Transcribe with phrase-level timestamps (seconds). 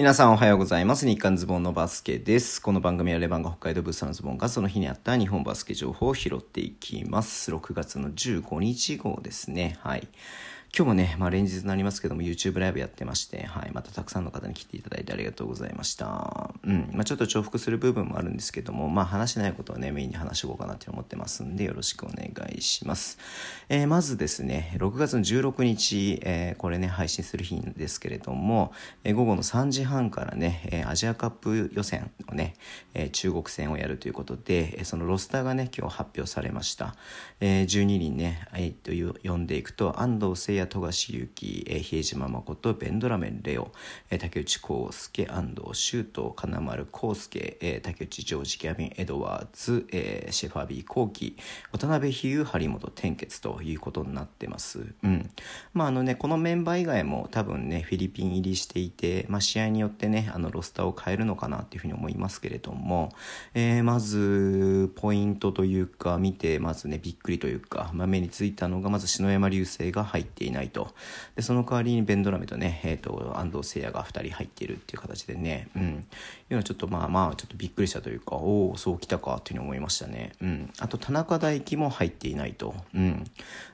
[0.00, 1.06] 皆さんおはようございます。
[1.06, 2.62] 日刊ズボンのバスケです。
[2.62, 7.52] この番組はレバンが北海道ブースのズボンがその日にあった日本バスケ情報を拾っていきます。
[7.52, 9.76] 6月の15日号ですね。
[9.82, 10.08] はい。
[10.72, 16.54] 今日もね、まあ、連日になりますけども YouTube ライブやってまして、はい、またたくさんの方に来ていただいてありがとうございました。
[16.64, 23.18] うん、まあ、ちょっと重複する部分もあるんですけども、まあ、話しないことをね、メインに話していこうかなって思ってますんで、よろしくお願いします。
[23.68, 32.54] えー、まずですね、6月の16日、えー、これね、配信する日ですけれども、えー、午後の3時半からね、えアジアカップ予選をね、
[32.94, 36.94] え中国戦をやるということで、えそのロスターがね、今日発表されました。
[37.40, 43.72] え12人ね、えー、と呼んでいくと、安藤誠也、富樫勇樹、え比江島誠、ベンドラメンレオ、
[44.10, 51.36] え竹内康介、安藤修斗、金丸康介、え竹内ジョージ、ギャビン・エドワーズ、えシェファビー・コーキ、
[51.72, 54.84] 渡辺比喩、張本天傑ということになってます。
[55.02, 55.30] うん。
[55.74, 63.12] まああのね、このメンバー以外も多分ね、フィリピン入りしていて、まあ試合によってね、あのロスターを変えるのかなっていうふうに思いますけれども、
[63.54, 70.94] えー、まず、ポイントというか、見て、まずね、びっくりというか、まあ、目についたのが、まず篠山流星が入っていいないと。
[71.36, 76.04] でその代わりにベンドラメとね、えーと、安藤誠也が2人入っているっていう形でね、うん、いう
[76.50, 83.24] のはちょっとまあまあちょっとびっくりしたというかおおそうきたかっていうふうに思いましたね、うん、あと田中大輝も入っていないと、うん、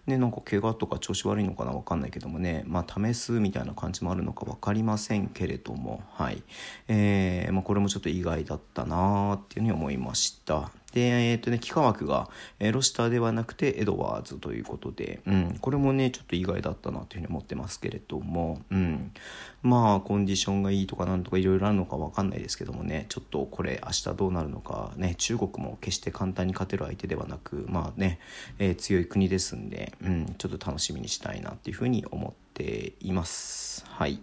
[0.06, 6.42] ねなんか怪我とか調子悪いのかな分かんないけどもねまあ試すみたいな感じもあるのか分かりませんけれどもはい。
[6.88, 10.70] えーまあ、これもちょっと意外だったなーっていうふうに思いました。
[10.96, 19.12] で、えっ、ー、とね、幾何枠が、えー、ロシターではなくてエドワーズということで、うん、これもね、ちょっと意外だったなというふうに思ってますけれども、うん、
[19.62, 28.18] まあ、コンディションがいいとかなんとかいろいろあるのかわかんないですけどもね、ちょっとこれ明日どうなるのか、ね、中国も決して簡単に勝てる相手ではなく、まあね、
[28.58, 33.84] えー、強い国ですんで、うん、ちょっと楽しみにしたいなっていうふうに思っています。
[33.86, 34.18] はい。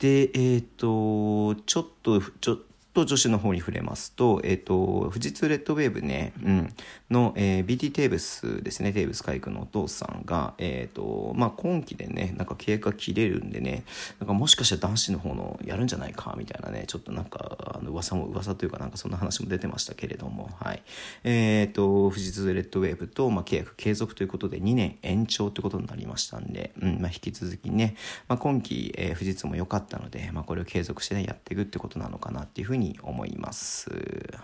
[0.00, 2.58] で、えっ、ー、と、ちょっと、ちょっ
[2.94, 6.74] と、女子の方に触れますと、えっ、ー、と、富士通レッドウェーブね、うん、
[7.14, 13.84] の、えー、BT テーブスですね、テーブス海君のお父さんが、えっ、ー、と、まあ、今期でね、なんか契約が切れるんでね、
[14.20, 20.82] なんかもしかしたら男子の方のやるんじゃないか、みたいなね、ちょっとなんか、あの、噂も、噂というかなんかそんな話も出てましたけれども、はい。
[21.24, 27.96] えっ、と、富士通レッドウェーブと、まあ、契約継続ということで2年延長ということになりましたんで、うん、まあ、引き続きね、
[28.28, 33.90] まあ、今期、えー、富士通も良かったので、まあ、これを継続してね、やっていくってことなのかなっていうふうにに思います。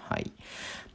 [0.09, 0.33] はい。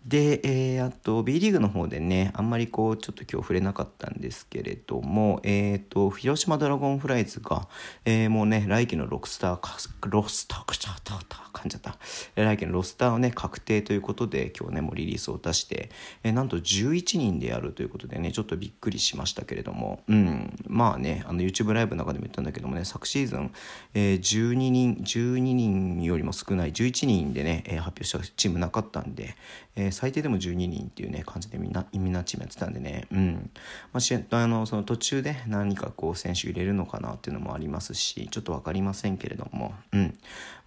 [0.05, 0.39] で、
[0.75, 7.67] えー、あと B リーグのの方でね、あんまりこう、ちょっと今日触れなかったんですけれども、えっ、ー、と、広島ドラゴンフライズが、
[8.05, 9.77] えー、もうね、来季のロスターか、
[10.07, 11.97] ロスター、クチャーターター、噛んじゃった。
[12.35, 15.89] 来季のロスターをね、確定ということで、今日ね、もうリリースを出して、
[16.23, 23.51] えー、なんと11人でやるということでね、ちょっとびっくりしましたけれども、うん、まあね、あの YouTube ライブの中でも言ったんだけどもね、昨シーズン、
[23.93, 29.35] えー、12人、12人よりも少ない11人でね、えー、発表したチームなかったんで、
[29.75, 33.49] えー、最低でも12人っていうね感じでみんなみんなチームやってたんでね、うん。
[33.93, 40.17] まあ、あのその途中で何かこう選手入れるのかなっていうのもありますしちょっと分かりませんけれども、うん。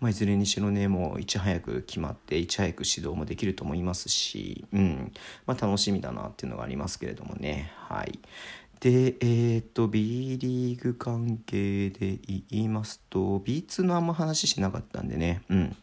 [0.00, 5.12] まあ、いずれにしろねもういち早く決まっていち早く指導もできると思いますし、うん。
[5.47, 7.72] まあ、楽しみだなっていうのがありますけれどもね。
[7.88, 8.19] はい。
[8.81, 12.19] で、えっ、ー、と、B リーグ関係で
[12.49, 15.77] 言いますと、B2 のあんま話しなかったんでね、うん。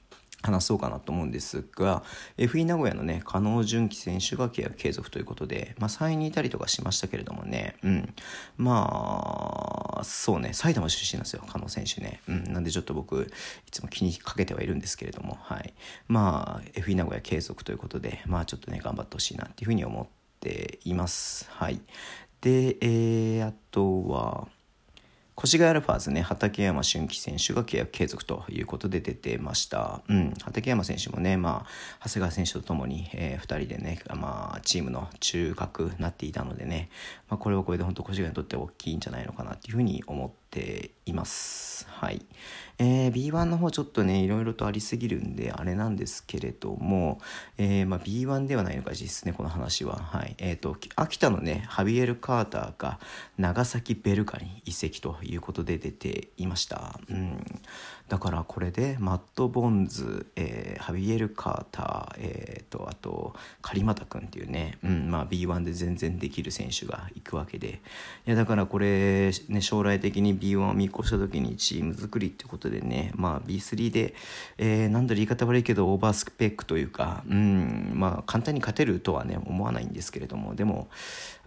[0.45, 2.03] 話そうかなと思うんですが
[2.37, 8.13] FE 名古屋のね加納純喜選手が契約継続ということで、まあ、3位にいたりとかしましたけれどもね、うん、
[8.57, 13.31] まあそうね埼玉出身なんですよ加納選手ね、うん、なんでちょっと僕
[13.67, 15.73] いつも気にかけてはいるんですけれども、はい、
[16.07, 20.07] まあ FE 名古屋継続ということでまあちょっとね頑張ってほしいなっていうふうに思っ
[20.39, 21.47] ています。
[21.49, 21.81] はい。
[22.41, 24.47] でえー、あとは
[25.37, 30.01] 越谷アルファーズね、畠山俊樹選手が契約継続ということで出てました。
[30.07, 31.65] うん、畠山選手もね、ま
[31.99, 36.89] あ、長谷川選手とともに、えー、2人でね、まあ、チームの中核なっていたのでね、
[37.29, 41.85] まあ、これはこれで本当越谷にとって大きいんじゃないのかなっていうふうに思ってています。
[41.89, 42.25] はい。
[42.77, 47.19] えー、B1 の方ちょっとね、いろいろとありすぎるんで、あれなんですけれども、
[47.57, 49.97] えー、まあ、B1 ではないのか、実質ね、この話は。
[49.97, 50.35] はい。
[50.37, 52.99] えっ、ー、と、秋田のね、ハビエル・カーターが
[53.37, 56.99] 長崎ベルカに移籍ということで出ていました。
[57.09, 57.61] うん。
[58.07, 67.81] だからこれで、マット・ボンズ、えー、ハビエル・カーター、えっ、と、あと、狩俣君っていうね、うん、まあ B1 で全然できる選手が行くわけで。
[68.27, 74.13] いや、だからこれ、ね、将来的に B1 を見越した時にチーム作りってことでね、まあ、B3 で、
[74.57, 80.87] えー、言い方悪いけどオーバースペックというか、うんまあ、簡単に勝てるとはね思わないんですけれどもでも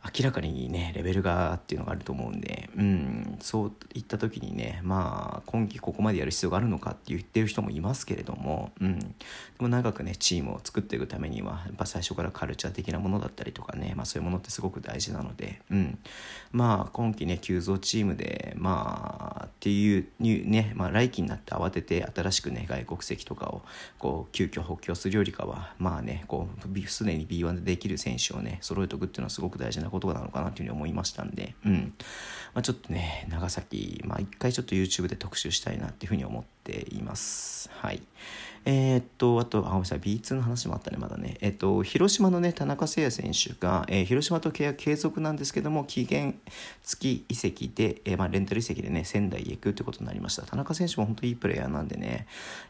[0.04, 9.06] 明らかにねレベルがっていうのがあると思うんで、うん、そういった時にねまあ今季ここまでやる必要があるのかって言ってる人もいますけれども、うん、で
[9.58, 15.98] も長くねチームを作っていくためにはやっぱ最初からカルチャー的なものだったりとかね、まあ、そういうものってすごく大事なので、うん、
[16.52, 23.62] まあ今季ね急増チームでまあっていうね、まあ、来季になって慌てて新しくね外国籍とかを
[23.98, 31.94] こう急遽補強するよりかはまあねこうすでに B1 でできる選手をね揃えておくっていうのはすごく大事なことなのかなというふうに思いましたんで、うん。
[32.54, 37.70] まあ、ちょっとね長崎、まあ、一回ちょっと YouTube で特集したいなっていうふうに思ってています。
[37.72, 38.02] はい
[38.70, 41.38] えー、っと、あと、あ、ごめんなさい、B2 の話もあったね、まだね。
[41.40, 46.38] えー、っと、広島のね、田中誠也選手が、えー、広島と契約継続なんですけども、期限
[46.82, 50.42] 付き移籍で、えまあ、レンタル移籍でね、仙台へ行くってことになりました。
[50.42, 52.26] 田中選手も本当にいいプレイヤーなんでね、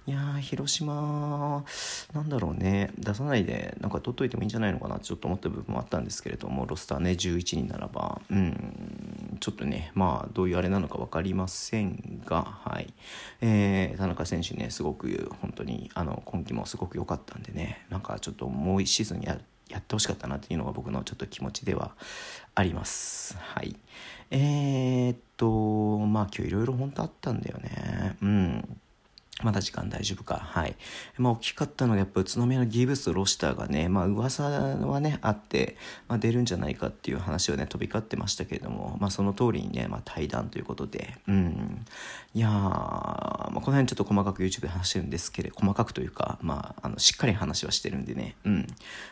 [0.07, 1.65] いや広島、
[2.13, 8.98] なんだろうね、出さないで、なんか取っといてもいいんじゃないのかなってちょっと思った部分もあったんですけれども、ロスターね、11人ならば、うん、
[9.41, 12.93] ちょっとね、まあ、どういうあれなのか分かりませんが、はい。
[13.41, 19.39] えー田中選手ね、すごく本当に、あの今季もすごく良かったんでねなんかちょっともう1シーズンや
[19.69, 21.93] やってほしかったなっていうのが僕のちょっと気持ちでは
[22.55, 23.37] あります。
[23.39, 23.77] はい。
[24.31, 28.17] えー、っとまあ今日いろいろ本当あったんだよね。
[28.23, 28.79] うん。
[29.43, 30.37] まだ時間大丈夫か。
[30.37, 30.75] はい。
[31.17, 35.77] まあ、大きかったのが、やっぱ宇都宮のギブスロシターがね、まあ、噂はね、あって、
[36.09, 41.87] まあ、出るんじゃないかっていう話をね、飛び交ってましたけれども、まあ、その通りにね、まあ、対談ということで、うん。
[42.35, 48.67] いやー、まあ、この辺ちょっと細かく YouTube で話してるんですけれど、細かくというか、まあ、あの、しっかり話はしてるんでね、うん。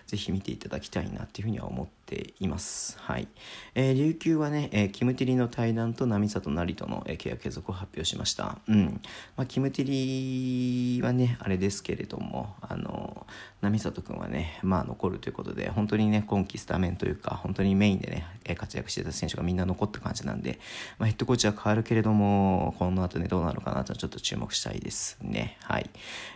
[0.09, 2.99] ぜひ見ていただきたいなっていうふうには思っています。
[2.99, 3.29] はい。
[3.77, 8.59] えー、琉球はね、えー、キムティリの対談と波里成との、えー、契約継続を発表しました。
[8.67, 9.01] うん。
[9.37, 10.16] まあ、キムティリ
[11.03, 13.27] はねあれですけれどもあの
[13.71, 18.27] 波里君はねまあ残るということで本当にね今季スタメンというか本当にメインでね
[18.57, 20.59] 活躍してた選手がみんな残った感じなんで、
[20.99, 25.59] まあ、ヘッドコーチは変わるけれどもこの後ねどうなるかなとちょっと注目したいですね。
[25.63, 25.91] はい。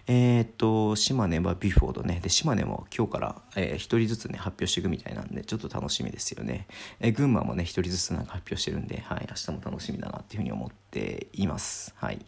[0.06, 2.20] えー、っと島根はビフォードね。
[2.22, 6.66] で島根も今日から、えー、1人ずつね発表していくみたいなんでちょっと楽しみですよね、
[7.00, 11.94] えー、群馬もね1人ずつなんか発表してるんではい明日も楽しみだなっていうふうに思っています。
[11.96, 12.18] はい。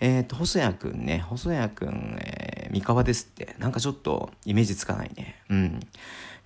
[0.00, 5.42] えっ、と、細谷くんね、細谷くん、えー、三河ですって、なんかちょっとイメージつかないね。
[5.50, 5.80] うん。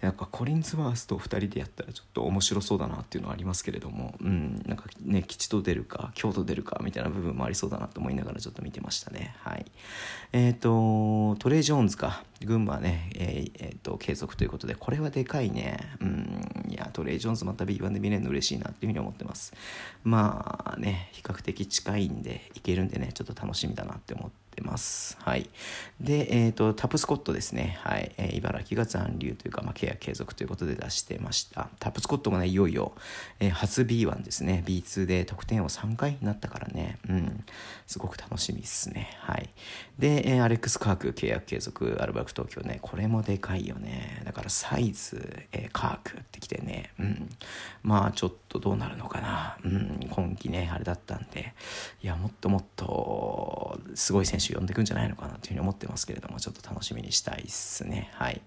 [0.00, 9.66] なんかコリンズワースと2人でやったらちょっと面白そうだなっていうのはありますけれども、うん、なんかね吉と出るか京都出るかみたいな部分もありそうだなと思いながらちょっと見てましたねはい
[10.32, 19.52] えっ、ー、とトレイ・ジョーンズか群馬ねえー、えー、と継続ということでこれはでかいねうんいやトレイ・ジョーンズまた B1 で見れるの嬉しいなっていうふうに思ってます
[20.04, 25.16] まあね比較的近いんでいけるんでねちょっと楽しみだなって思ってます。
[25.20, 25.48] はい。
[26.00, 27.78] で、えっ、ー、と、タプスコットですね。
[27.82, 28.12] はい。
[28.16, 31.68] えー、茨城が残留というか、まあ、ケア継続ということで出してました。
[31.78, 32.92] タップスコットがね、いよいよ、
[33.40, 34.62] えー、初 B1 ですね。
[34.66, 36.98] B2 で得点を3回になったからね。
[37.08, 37.44] うん。
[37.86, 39.16] すごく楽しみですね。
[39.20, 39.48] はい。
[39.98, 42.78] で、えー、アレックス・カーク契約継続、アルバルク東京ね。
[42.82, 44.17] これもでかいよね。
[44.38, 46.92] からサイズ、えー、カークってきてね。
[46.98, 47.30] うん。
[47.82, 49.58] まあ、ちょっとどうなるのかな。
[49.64, 50.08] うん。
[50.10, 51.54] 今季ね、あれだったんで。
[52.02, 58.40] いや、もっともっと、すごい選手呼んでくんじゃないのかなというふうに思ってますけれどもちょっと楽しみにしたいっすねはい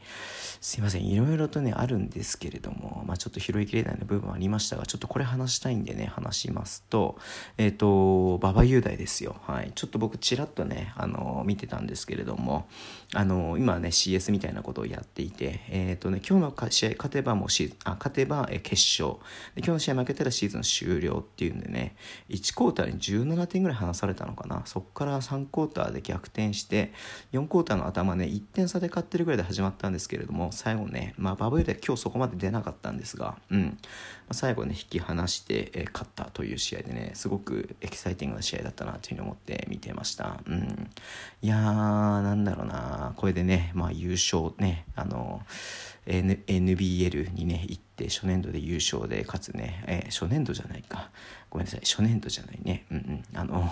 [0.62, 7.18] すいませんいろいろとねあるんですけれどもまあちょっと拾いきれない部分もありましたがちょっとこれ話したいんでね話しますと
[7.58, 12.68] えっ、ー、と馬場雄大ですよはいちょっと僕ちらっとねあの見てたんですけれども
[13.14, 19.20] あの今ね CS みたいなことをやっていてえっ、ー、とね今日の試合勝てばもうシーあ勝てば決勝。
[19.56, 21.96] で今日の試合負けたらシーズン終了っていうんでね
[22.30, 24.64] 1クォーターに17点ぐらい離されたのかな。
[24.66, 26.94] そこから3クォーターで逆転して
[27.34, 33.62] 4クォーターの頭ね1点差で勝ってるぐらいで始まったんですけれども最後ね、まあ、バブルで今日そこまで出なかったんですが、うん。
[33.62, 33.76] ま
[34.30, 40.90] あ、最後ね引き離して、え勝ったという試合でねすごくエキサイティングな試合だったなというふうに思って見てました、うん、
[41.42, 43.14] いやーなんだろうな。
[43.18, 45.42] これでね、まあ、優勝ねあの
[46.06, 51.10] NBL にね行って初年度で優勝でかつね、え、初年度じゃないか。
[51.50, 52.86] ごめんなさい初年度じゃないね。
[52.92, 53.24] うんうん。
[53.38, 53.72] あの、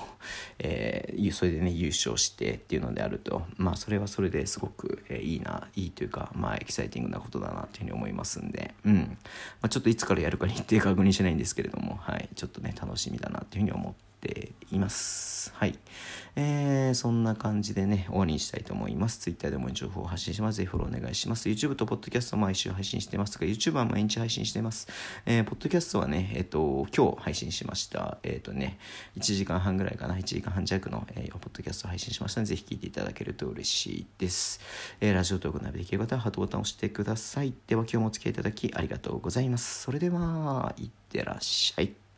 [0.60, 3.44] え、それでね優勝してっていうのであると。
[3.58, 8.74] まあそれはそれですごく、え、いいないいというかまあエキサイティングなことだなというふうに思いますんで。
[8.86, 9.08] うん、ま
[9.64, 12.30] あ、ちょっといつからやるか日程確認しないんですけれどもはい。
[12.36, 15.54] ちょっとね楽しみだなというふうに思ってています。
[15.56, 15.78] はい。
[16.36, 19.20] えー、そんな感じでね終わりにしたいと思います。
[19.20, 20.58] Twitter でも情報を発信します。
[20.58, 21.50] ぜひフォローお願いします。
[21.50, 24.88] YouTube と Podcast 毎週配信してますが YouTube は毎日配信してます、
[25.26, 28.20] えー、Podcast はねえっ、ー、と今日配信しました。
[28.24, 28.80] えっ、ー、とね
[29.18, 30.16] 1時間半ぐらいかな。
[30.16, 34.60] 1時間半弱の、えー、Podcast を配信しましたのでぜひ聞いていただけると嬉しいです、
[35.02, 37.54] えー、ラジオトークナビできる方はハートボタンを押してください。
[37.68, 39.82] では今日もお付き合いいただきありがとうございます。
[39.82, 42.09] それではいってらっしゃい。